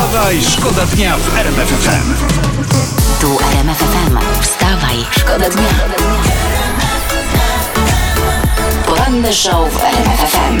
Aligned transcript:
Wstawaj, 0.00 0.42
szkoda 0.42 0.86
dnia 0.86 1.16
w 1.16 1.36
RMF 1.36 1.68
FM. 1.68 2.14
Tu 3.20 3.38
RMF 3.52 3.78
FM. 3.78 4.40
Wstawaj, 4.42 4.96
szkoda 5.10 5.50
dnia. 5.50 5.68
Poranny 8.86 9.32
show 9.32 9.72
w 9.72 9.84
RMF 9.84 10.20
FM. 10.20 10.58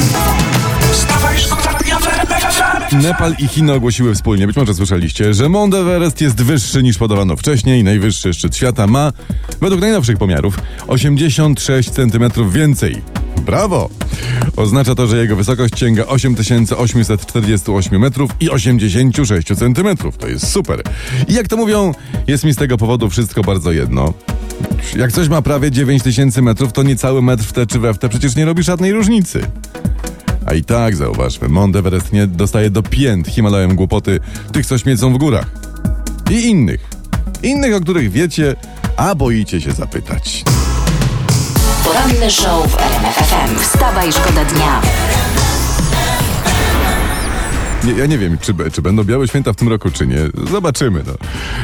Wstawaj, 0.92 1.38
szkoda 1.38 1.78
dnia 1.78 1.98
w 1.98 2.06
RMF 2.08 2.42
FM. 2.42 3.02
Nepal 3.02 3.34
i 3.38 3.48
Chiny 3.48 3.72
ogłosiły 3.72 4.14
wspólnie, 4.14 4.46
być 4.46 4.56
może 4.56 4.74
słyszeliście, 4.74 5.34
że 5.34 5.48
Mount 5.48 5.74
Everest 5.74 6.20
jest 6.20 6.42
wyższy 6.42 6.82
niż 6.82 6.98
podawano 6.98 7.36
wcześniej. 7.36 7.84
Najwyższy 7.84 8.34
szczyt 8.34 8.56
świata 8.56 8.86
ma, 8.86 9.12
według 9.60 9.80
najnowszych 9.80 10.18
pomiarów, 10.18 10.58
86 10.88 11.90
cm 11.90 12.50
więcej. 12.50 13.02
Brawo! 13.40 13.90
Oznacza 14.56 14.94
to, 14.94 15.06
że 15.06 15.16
jego 15.16 15.36
wysokość 15.36 15.78
sięga 15.78 16.06
8848 16.06 18.00
metrów 18.00 18.30
i 18.40 18.50
86 18.50 19.48
cm. 19.48 19.96
To 20.18 20.28
jest 20.28 20.48
super. 20.48 20.82
I 21.28 21.34
jak 21.34 21.48
to 21.48 21.56
mówią, 21.56 21.92
jest 22.26 22.44
mi 22.44 22.52
z 22.52 22.56
tego 22.56 22.76
powodu 22.76 23.10
wszystko 23.10 23.42
bardzo 23.42 23.72
jedno. 23.72 24.12
Jak 24.96 25.12
coś 25.12 25.28
ma 25.28 25.42
prawie 25.42 25.70
9000 25.70 26.42
metrów, 26.42 26.72
to 26.72 26.82
niecały 26.82 27.22
metr 27.22 27.44
w 27.44 27.52
te 27.52 27.66
czy 27.66 27.78
we 27.78 27.94
w 27.94 27.98
te 27.98 28.08
przecież 28.08 28.36
nie 28.36 28.44
robi 28.44 28.62
żadnej 28.62 28.92
różnicy. 28.92 29.40
A 30.46 30.54
i 30.54 30.64
tak, 30.64 30.96
zauważmy, 30.96 31.48
Mount 31.48 31.76
Everest 31.76 32.12
nie 32.12 32.26
dostaje 32.26 32.70
do 32.70 32.82
pięt 32.82 33.28
Himalajem 33.28 33.76
głupoty 33.76 34.20
tych, 34.52 34.66
co 34.66 34.78
śmiecą 34.78 35.14
w 35.14 35.18
górach. 35.18 35.50
I 36.30 36.48
innych. 36.48 36.88
Innych, 37.42 37.74
o 37.74 37.80
których 37.80 38.10
wiecie, 38.10 38.56
a 38.96 39.14
boicie 39.14 39.60
się 39.60 39.72
zapytać. 39.72 40.44
Poranny 41.84 42.30
show 42.30 42.66
w 42.70 42.78
RMF 42.80 43.14
FM. 43.14 43.58
Wstawaj, 43.58 44.12
szkoda 44.12 44.44
dnia. 44.44 44.80
Nie, 47.84 47.92
ja 47.92 48.06
nie 48.06 48.18
wiem, 48.18 48.38
czy, 48.38 48.54
czy 48.72 48.82
będą 48.82 49.04
białe 49.04 49.28
święta 49.28 49.52
w 49.52 49.56
tym 49.56 49.68
roku, 49.68 49.90
czy 49.90 50.06
nie. 50.06 50.18
Zobaczymy, 50.50 51.02
no. 51.06 51.12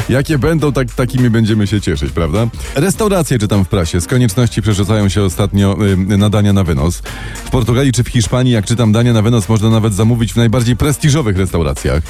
Jakie 0.08 0.38
będą, 0.38 0.72
tak, 0.72 0.94
takimi 0.94 1.30
będziemy 1.30 1.66
się 1.66 1.80
cieszyć, 1.80 2.12
prawda? 2.12 2.46
Restauracje, 2.74 3.38
czytam 3.38 3.64
w 3.64 3.68
prasie, 3.68 4.00
z 4.00 4.06
konieczności 4.06 4.62
przerzucają 4.62 5.08
się 5.08 5.22
ostatnio 5.22 5.76
y, 5.86 5.96
na 6.18 6.30
dania 6.30 6.52
na 6.52 6.64
wynos. 6.64 7.02
W 7.44 7.50
Portugalii 7.50 7.92
czy 7.92 8.04
w 8.04 8.08
Hiszpanii, 8.08 8.52
jak 8.52 8.66
czytam, 8.66 8.92
dania 8.92 9.12
na 9.12 9.22
wynos 9.22 9.48
można 9.48 9.70
nawet 9.70 9.94
zamówić 9.94 10.32
w 10.32 10.36
najbardziej 10.36 10.76
prestiżowych 10.76 11.36
restauracjach. 11.36 12.02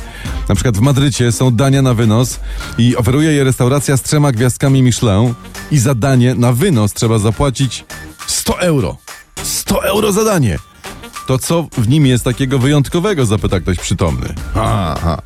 Na 0.49 0.55
przykład 0.55 0.77
w 0.77 0.81
Madrycie 0.81 1.33
są 1.33 1.57
dania 1.57 1.83
na 1.83 1.95
wynos 1.95 2.41
i 2.79 2.97
oferuje 2.97 3.33
je 3.33 3.45
restauracja 3.45 3.97
z 3.97 4.03
trzema 4.03 4.33
gwiazdkami 4.33 4.83
Michelin 4.83 5.35
i 5.71 5.79
za 5.79 5.95
danie 5.95 6.35
na 6.35 6.53
wynos 6.53 6.93
trzeba 6.93 7.19
zapłacić 7.19 7.85
100 8.27 8.61
euro. 8.61 8.97
100 9.43 9.85
euro 9.85 10.13
za 10.13 10.25
danie. 10.25 10.59
To 11.27 11.39
co 11.39 11.69
w 11.73 11.89
nim 11.89 12.07
jest 12.07 12.25
takiego 12.25 12.59
wyjątkowego, 12.59 13.27
zapyta 13.27 13.61
ktoś 13.61 13.79
przytomny. 13.79 14.35
Aha. 14.55 15.23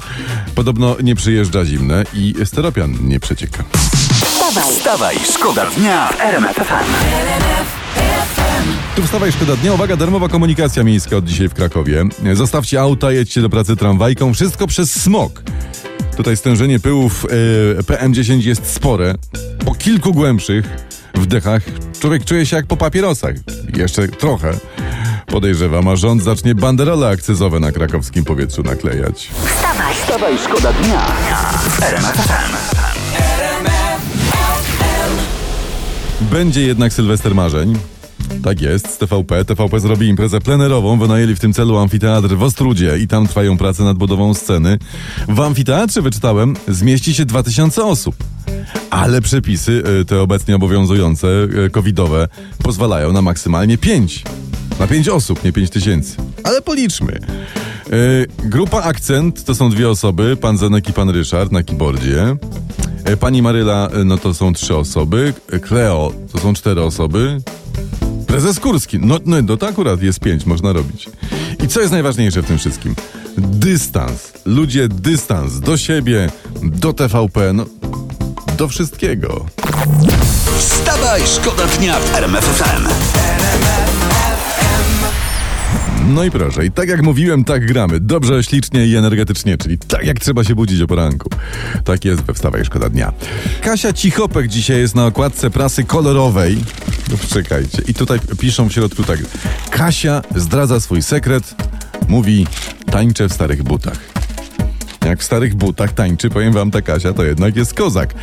Podobno 0.55 0.97
nie 1.03 1.15
przyjeżdża 1.15 1.65
zimne 1.65 2.05
i 2.15 2.35
steropian 2.45 2.97
nie 3.01 3.21
przecieka. 3.21 3.65
Wstawaj, 4.25 4.73
Wstawaj, 4.73 5.17
szkoda 5.35 5.67
dnia 5.71 6.09
w 6.09 6.21
RMF. 6.21 6.61
Tu 8.97 9.03
wstawaj 9.03 9.33
szkoda 9.33 9.57
dnia. 9.57 9.73
Uwaga, 9.73 9.97
darmowa 9.97 10.29
komunikacja 10.29 10.85
miejska 10.85 11.17
od 11.17 11.25
dzisiaj 11.25 11.49
w 11.49 11.55
Krakowie. 11.55 12.05
Zostawcie 12.35 12.81
auta, 12.81 13.13
jedźcie 13.13 13.43
do 13.43 13.51
pracy 13.51 13.77
tramwajką. 13.77 14.35
Wszystko 14.35 14.67
przez 14.67 15.03
smog. 15.03 15.43
Tutaj 16.17 16.37
stężenie 16.37 16.81
pyłów 16.81 17.27
e, 17.79 17.83
PM10 17.83 18.47
jest 18.47 18.67
spore. 18.67 19.15
Po 19.65 19.75
kilku 19.75 20.13
głębszych 20.13 20.65
wdechach 21.15 21.63
człowiek 22.01 22.25
czuje 22.25 22.47
się 22.47 22.57
jak 22.57 22.67
po 22.67 22.77
papierosach. 22.77 23.35
Jeszcze 23.77 24.09
trochę. 24.09 24.53
Podejrzewam, 25.27 25.89
a 25.89 25.97
rząd 25.97 26.23
zacznie 26.23 26.55
banderole 26.55 27.09
akcyzowe 27.09 27.61
na 27.61 27.73
krakowskim 27.73 28.25
powietrzu 28.25 28.63
naklejać. 28.63 29.31
wstawaj. 29.47 29.95
Wstawaj, 29.95 30.39
szkoda 30.39 30.73
dnia 30.73 31.07
w 31.69 31.83
RMF 31.83 32.27
FM. 34.79 35.17
Będzie 36.21 36.63
jednak 36.63 36.93
Sylwester 36.93 37.35
Marzeń. 37.35 37.79
Tak 38.45 38.61
jest, 38.61 38.91
z 38.91 38.99
TVP. 38.99 39.45
TVP 39.45 39.81
zrobi 39.81 40.09
imprezę 40.09 40.41
plenerową. 40.41 40.99
Wynajęli 40.99 41.35
w 41.35 41.41
tym 41.41 41.53
celu 41.53 41.79
amfiteatr 41.79 42.29
w 42.29 42.43
Ostrudzie 42.43 42.99
i 42.99 43.09
tam 43.09 43.27
trwają 43.27 43.59
prace 43.59 43.85
nad 43.85 43.99
budową 43.99 44.35
sceny. 44.35 44.79
W 45.29 45.41
amfiteatrze, 45.41 46.03
wyczytałem, 46.03 46.57
zmieści 46.69 47.15
się 47.15 47.25
2000 47.25 47.85
osób. 47.85 48.15
Ale 48.91 49.21
przepisy, 49.21 49.83
y, 50.01 50.05
te 50.05 50.21
obecnie 50.21 50.57
obowiązujące, 50.57 51.29
y, 51.67 51.71
covidowe, 51.71 52.29
pozwalają 52.63 53.13
na 53.13 53.23
maksymalnie 53.23 53.79
5. 53.79 54.25
Na 54.79 54.87
5 54.87 55.09
osób, 55.09 55.45
nie 55.45 55.53
5 55.53 55.71
tysięcy. 55.71 56.17
Ale 56.45 56.63
policzmy. 56.63 57.19
Y, 57.93 58.27
Grupa 58.39 58.83
Akcent 58.83 59.45
to 59.45 59.55
są 59.55 59.71
dwie 59.71 59.89
osoby, 59.89 60.37
pan 60.37 60.59
Zenek 60.59 60.89
i 60.89 60.93
pan 60.93 61.11
Ryszard 61.11 61.53
na 61.53 61.63
keyboardzie. 61.63 62.37
Pani 63.21 63.43
Maryla, 63.43 63.89
no 64.05 64.19
to 64.19 64.35
są 64.35 64.53
trzy 64.53 64.77
osoby. 64.77 65.35
Cleo 65.63 66.13
to 66.33 66.39
są 66.39 66.55
cztery 66.55 66.83
osoby. 66.83 67.41
Prezes 68.31 68.61
Kurski. 68.61 68.99
No, 68.99 69.19
no, 69.25 69.43
no 69.43 69.57
to 69.57 69.69
akurat 69.69 70.03
jest 70.03 70.21
pięć, 70.21 70.47
można 70.47 70.73
robić. 70.73 71.09
I 71.65 71.69
co 71.69 71.81
jest 71.81 71.93
najważniejsze 71.93 72.43
w 72.43 72.47
tym 72.47 72.59
wszystkim? 72.59 72.95
Dystans. 73.39 74.33
Ludzie, 74.45 74.89
dystans 74.89 75.61
do 75.61 75.77
siebie, 75.77 76.31
do 76.63 76.93
TVP, 76.93 77.53
no, 77.53 77.67
do 78.59 78.69
wszystkiego. 78.69 79.47
Wstawaj, 80.59 81.23
szkoda 81.27 81.67
dnia 81.67 82.01
w 82.01 82.15
RMF 82.15 82.45
FM. 82.45 83.30
No 86.09 86.25
i 86.25 86.31
proszę, 86.31 86.67
i 86.67 86.71
tak 86.71 86.89
jak 86.89 87.03
mówiłem, 87.03 87.45
tak 87.45 87.67
gramy. 87.67 88.01
Dobrze, 88.01 88.43
ślicznie 88.43 88.87
i 88.87 88.97
energetycznie, 88.97 89.59
czyli 89.59 89.79
tak 89.79 90.05
jak 90.05 90.21
trzeba 90.21 90.45
się 90.45 90.55
budzić 90.55 90.83
o 90.83 90.87
poranku. 90.87 91.31
Tak 91.85 92.05
jest 92.05 92.23
we 92.23 92.35
Wstawaj 92.35 92.65
Szkoda 92.65 92.89
Dnia. 92.89 93.13
Kasia 93.63 93.93
Cichopek 93.93 94.49
dzisiaj 94.49 94.79
jest 94.79 94.95
na 94.95 95.07
okładce 95.07 95.51
prasy 95.51 95.85
kolorowej. 95.85 96.59
No 97.11 97.17
czekajcie. 97.29 97.83
I 97.89 97.95
tutaj 97.95 98.19
piszą 98.39 98.69
w 98.69 98.73
środku 98.73 99.03
tak. 99.03 99.19
Kasia 99.71 100.23
zdradza 100.37 100.81
swój 100.81 101.03
sekret. 101.03 101.55
Mówi, 102.09 102.47
tańczę 102.91 103.29
w 103.29 103.33
starych 103.33 103.63
butach. 103.63 103.99
Jak 105.05 105.21
w 105.21 105.25
starych 105.25 105.55
butach 105.55 105.93
tańczy, 105.93 106.31
powiem 106.31 106.53
wam, 106.53 106.71
ta 106.71 106.83
Kasia 106.83 107.13
to 107.13 107.25
jednak 107.25 107.57
jest 107.57 107.75
kozak. 107.75 108.15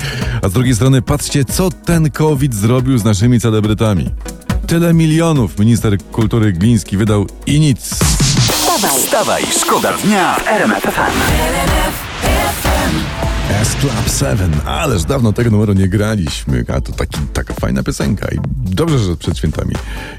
A 0.42 0.50
z 0.50 0.54
drugiej 0.54 0.76
strony, 0.76 1.02
patrzcie, 1.02 1.46
co 1.46 1.70
ten 1.70 2.12
COVID 2.12 2.56
zrobił 2.56 2.98
z 2.98 3.04
naszymi 3.04 3.40
celebrytami. 3.40 4.10
Tyle 4.68 4.94
milionów 4.94 5.60
minister 5.60 5.98
kultury 6.12 6.54
Gliński 6.54 6.98
wydał 6.98 7.28
i 7.46 7.60
nic. 7.60 7.90
Wstawaj, 8.52 9.00
Wstawaj, 9.00 9.44
szkoda 9.60 9.94
dnia 9.94 10.36
w 10.36 10.48
RMF 10.48 10.84
FM. 10.84 12.07
S 13.50 13.76
Club 13.76 14.10
7, 14.20 14.52
ależ 14.66 15.04
dawno 15.04 15.34
tego 15.34 15.50
numeru 15.52 15.74
nie 15.74 15.88
graliśmy, 15.88 16.66
a 16.68 16.82
to 16.82 16.92
taki, 16.92 17.20
taka 17.34 17.54
fajna 17.54 17.84
piosenka 17.84 18.28
i 18.28 18.38
dobrze, 18.58 19.00
że 19.00 19.16
przed 19.16 19.38
świętami 19.38 19.76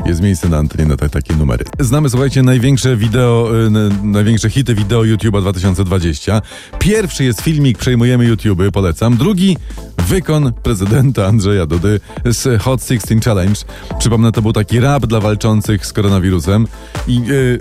jest 0.07 0.21
miejsce 0.23 0.49
na 0.49 0.57
antenie 0.57 0.87
na 0.87 0.97
te, 0.97 1.09
takie 1.09 1.35
numery. 1.37 1.65
Znamy, 1.81 2.11
słuchajcie, 2.11 2.43
największe 2.43 2.97
wideo, 2.97 3.51
y, 3.67 3.71
największe 4.03 4.51
hity 4.51 4.75
wideo 4.75 5.01
YouTube'a 5.01 5.41
2020. 5.41 6.43
Pierwszy 6.79 7.25
jest 7.25 7.41
filmik 7.41 7.79
Przejmujemy 7.79 8.25
YouTube, 8.25 8.71
polecam. 8.73 9.17
Drugi 9.17 9.57
wykon 10.09 10.53
prezydenta 10.63 11.27
Andrzeja 11.27 11.67
Dudy 11.67 12.01
z 12.25 12.63
Hot 12.63 12.81
16 12.85 13.21
Challenge. 13.25 13.61
Przypomnę, 13.99 14.33
to 14.33 14.43
był 14.43 14.53
taki 14.53 14.81
rap 14.81 15.07
dla 15.07 15.21
walczących 15.21 15.87
z 15.87 15.93
koronawirusem 15.93 16.67
i 17.09 17.23
y, 17.31 17.59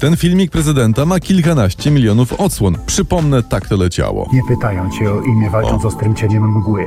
ten 0.00 0.16
filmik 0.16 0.50
prezydenta 0.50 1.06
ma 1.06 1.20
kilkanaście 1.20 1.90
milionów 1.90 2.32
odsłon. 2.32 2.78
Przypomnę, 2.86 3.42
tak 3.42 3.68
to 3.68 3.76
leciało. 3.76 4.30
Nie 4.32 4.42
pytają 4.48 4.90
cię 4.90 5.05
o 5.12 5.20
imię 5.20 5.50
walcząc 5.50 5.82
z 5.82 5.84
ostrym 5.84 6.14
cieniem 6.14 6.48
mgły. 6.50 6.84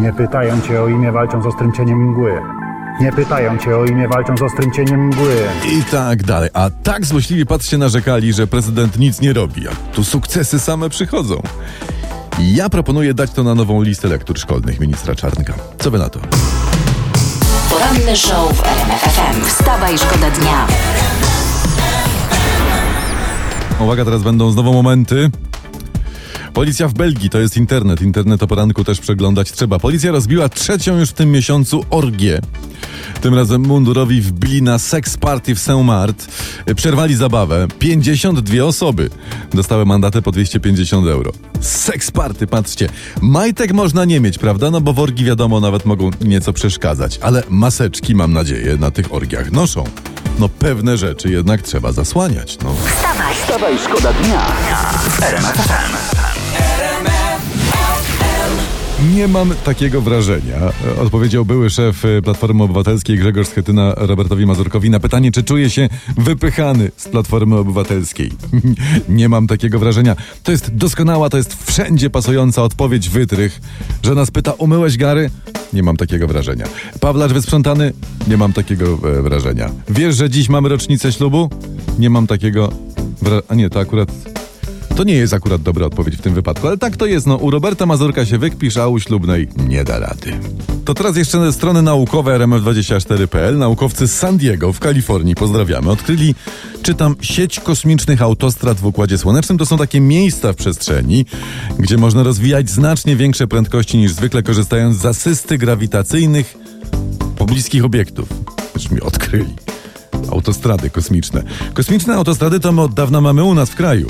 Nie 0.00 0.12
pytają 0.12 0.60
cię 0.60 0.82
o 0.82 0.88
imię 0.88 1.12
walcząc 1.12 1.44
z 1.44 1.46
ostrym 1.46 1.72
cieniem 1.72 2.10
mgły. 2.10 2.32
Nie 3.00 3.12
pytają 3.12 3.58
cię 3.58 3.76
o 3.76 3.84
imię 3.84 4.08
walcząc 4.08 4.40
z 4.40 4.42
ostrym 4.42 4.72
cieniem 4.72 5.06
mgły. 5.06 5.36
I 5.72 5.82
tak 5.90 6.22
dalej. 6.22 6.50
A 6.54 6.70
tak 6.82 7.06
złośliwie 7.06 7.46
patrzcie 7.46 7.78
narzekali, 7.78 8.32
że 8.32 8.46
prezydent 8.46 8.98
nic 8.98 9.20
nie 9.20 9.32
robi, 9.32 9.68
a 9.68 9.94
tu 9.94 10.04
sukcesy 10.04 10.60
same 10.60 10.88
przychodzą. 10.88 11.42
Ja 12.38 12.68
proponuję 12.68 13.14
dać 13.14 13.30
to 13.30 13.42
na 13.42 13.54
nową 13.54 13.82
listę 13.82 14.08
lektur 14.08 14.38
szkolnych 14.38 14.80
ministra 14.80 15.14
Czarnka. 15.14 15.54
Co 15.78 15.90
wy 15.90 15.98
na 15.98 16.08
to? 16.08 16.20
poranny 17.78 18.16
show 18.16 18.52
w 18.52 18.66
RMF 18.66 19.00
FM. 19.00 19.44
Wstawaj, 19.44 19.98
szkoda 19.98 20.30
dnia. 20.30 20.66
Uwaga, 23.80 24.04
teraz 24.04 24.22
będą 24.22 24.50
znowu 24.50 24.72
momenty. 24.72 25.30
Policja 26.58 26.88
w 26.88 26.92
Belgii 26.92 27.30
to 27.30 27.38
jest 27.38 27.56
internet. 27.56 28.02
Internet 28.02 28.42
o 28.42 28.46
poranku 28.46 28.84
też 28.84 29.00
przeglądać 29.00 29.52
trzeba. 29.52 29.78
Policja 29.78 30.12
rozbiła 30.12 30.48
trzecią 30.48 30.96
już 30.96 31.10
w 31.10 31.12
tym 31.12 31.30
miesiącu 31.30 31.84
orgię. 31.90 32.40
Tym 33.20 33.34
razem 33.34 33.60
mundurowi 33.60 34.20
wbili 34.20 34.62
na 34.62 34.78
seks 34.78 35.16
party 35.16 35.54
w 35.54 35.58
Saint-Mart. 35.58 36.26
Przerwali 36.76 37.14
zabawę. 37.14 37.66
52 37.78 38.64
osoby 38.64 39.10
dostały 39.54 39.86
mandaty 39.86 40.22
po 40.22 40.32
250 40.32 41.06
euro. 41.08 41.32
Seks 41.60 42.10
party, 42.10 42.46
patrzcie. 42.46 42.88
Majtek 43.20 43.72
można 43.72 44.04
nie 44.04 44.20
mieć, 44.20 44.38
prawda? 44.38 44.70
No 44.70 44.80
bo 44.80 44.92
w 44.92 44.98
orgi 44.98 45.24
wiadomo 45.24 45.60
nawet 45.60 45.84
mogą 45.84 46.10
nieco 46.20 46.52
przeszkadzać. 46.52 47.18
Ale 47.22 47.42
maseczki, 47.48 48.14
mam 48.14 48.32
nadzieję, 48.32 48.76
na 48.76 48.90
tych 48.90 49.14
orgiach 49.14 49.52
noszą. 49.52 49.84
No 50.38 50.48
pewne 50.48 50.96
rzeczy 50.96 51.30
jednak 51.30 51.62
trzeba 51.62 51.92
zasłaniać, 51.92 52.58
no. 52.64 52.74
Wstawaj, 52.96 53.34
Wstawaj, 53.34 53.78
szkoda 53.78 54.12
dnia 54.12 54.46
FM. 55.18 56.27
Nie 59.02 59.28
mam 59.28 59.54
takiego 59.64 60.00
wrażenia, 60.00 60.56
e, 60.96 61.00
odpowiedział 61.00 61.44
były 61.44 61.70
szef 61.70 62.04
e, 62.04 62.22
Platformy 62.22 62.62
Obywatelskiej 62.62 63.18
Grzegorz 63.18 63.48
Schetyna 63.48 63.94
Robertowi 63.96 64.46
Mazurkowi 64.46 64.90
na 64.90 65.00
pytanie, 65.00 65.32
czy 65.32 65.42
czuje 65.42 65.70
się 65.70 65.88
wypychany 66.16 66.90
z 66.96 67.08
Platformy 67.08 67.56
Obywatelskiej. 67.56 68.32
Nie 69.08 69.28
mam 69.28 69.46
takiego 69.46 69.78
wrażenia. 69.78 70.16
To 70.42 70.52
jest 70.52 70.74
doskonała, 70.74 71.30
to 71.30 71.36
jest 71.36 71.64
wszędzie 71.70 72.10
pasująca 72.10 72.62
odpowiedź 72.62 73.08
wytrych. 73.08 73.60
Że 74.02 74.14
nas 74.14 74.30
pyta, 74.30 74.52
umyłeś 74.52 74.96
gary? 74.96 75.30
Nie 75.72 75.82
mam 75.82 75.96
takiego 75.96 76.28
wrażenia. 76.28 76.66
Pawlacz 77.00 77.32
wysprzątany? 77.32 77.92
Nie 78.28 78.36
mam 78.36 78.52
takiego 78.52 78.98
e, 79.18 79.22
wrażenia. 79.22 79.70
Wiesz, 79.88 80.16
że 80.16 80.30
dziś 80.30 80.48
mamy 80.48 80.68
rocznicę 80.68 81.12
ślubu? 81.12 81.50
Nie 81.98 82.10
mam 82.10 82.26
takiego 82.26 82.72
wrażenia. 83.22 83.42
A 83.48 83.54
nie, 83.54 83.70
to 83.70 83.80
akurat 83.80 84.37
to 84.98 85.04
nie 85.04 85.14
jest 85.14 85.34
akurat 85.34 85.62
dobra 85.62 85.86
odpowiedź 85.86 86.16
w 86.16 86.20
tym 86.20 86.34
wypadku, 86.34 86.66
ale 86.66 86.78
tak 86.78 86.96
to 86.96 87.06
jest. 87.06 87.26
No, 87.26 87.36
u 87.36 87.50
Roberta 87.50 87.86
Mazurka 87.86 88.26
się 88.26 88.38
wykpisz, 88.38 88.76
a 88.76 88.88
u 88.88 89.00
ślubnej 89.00 89.48
nie 89.68 89.84
da 89.84 89.98
rady. 89.98 90.32
To 90.84 90.94
teraz 90.94 91.16
jeszcze 91.16 91.52
strony 91.52 91.82
naukowe 91.82 92.38
RMF24.pl. 92.38 93.58
Naukowcy 93.58 94.06
z 94.06 94.18
San 94.18 94.36
Diego 94.36 94.72
w 94.72 94.80
Kalifornii, 94.80 95.34
pozdrawiamy, 95.34 95.90
odkryli, 95.90 96.34
czytam, 96.82 97.16
sieć 97.20 97.60
kosmicznych 97.60 98.22
autostrad 98.22 98.78
w 98.78 98.86
Układzie 98.86 99.18
Słonecznym. 99.18 99.58
To 99.58 99.66
są 99.66 99.78
takie 99.78 100.00
miejsca 100.00 100.52
w 100.52 100.56
przestrzeni, 100.56 101.24
gdzie 101.78 101.96
można 101.96 102.22
rozwijać 102.22 102.70
znacznie 102.70 103.16
większe 103.16 103.46
prędkości 103.46 103.98
niż 103.98 104.12
zwykle, 104.12 104.42
korzystając 104.42 104.96
z 104.96 105.06
asysty 105.06 105.58
grawitacyjnych 105.58 106.56
pobliskich 107.36 107.84
obiektów. 107.84 108.28
Już 108.74 108.90
mi 108.90 109.00
odkryli. 109.00 109.54
Autostrady 110.32 110.90
kosmiczne. 110.90 111.42
Kosmiczne 111.74 112.14
autostrady 112.14 112.60
to 112.60 112.72
my 112.72 112.82
od 112.82 112.94
dawna 112.94 113.20
mamy 113.20 113.44
u 113.44 113.54
nas 113.54 113.70
w 113.70 113.74
kraju. 113.74 114.06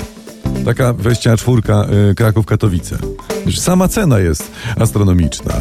Taka 0.69 0.93
weźcia 0.93 1.37
czwórka 1.37 1.85
y, 2.11 2.15
Kraków-Katowice. 2.15 2.97
Sama 3.57 3.87
cena 3.87 4.19
jest 4.19 4.51
astronomiczna. 4.79 5.53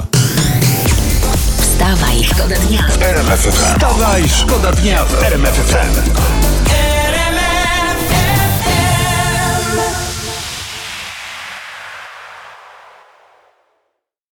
Wstawaj, 1.61 2.25
szkoda 2.25 2.57
dnia. 2.57 2.89
Wstawaj, 3.53 4.29
szkoda 4.29 4.73
dnia 4.73 5.05
w 5.05 5.23
RMF 5.23 5.55
FM. 5.55 6.58